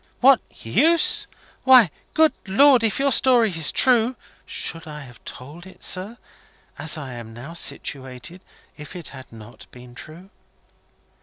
"What 0.19 0.41
use? 0.65 1.27
Why, 1.63 1.91
good 2.15 2.33
Lord! 2.47 2.83
if 2.83 2.97
your 2.97 3.11
story 3.11 3.51
is 3.51 3.71
true" 3.71 4.15
"Should 4.47 4.87
I 4.87 5.01
have 5.01 5.23
told 5.25 5.67
it, 5.67 5.83
sir, 5.83 6.17
as 6.79 6.97
I 6.97 7.13
am 7.13 7.35
now 7.35 7.53
situated, 7.53 8.43
if 8.75 8.95
it 8.95 9.09
had 9.09 9.31
not 9.31 9.67
been 9.69 9.93
true?" 9.93 10.31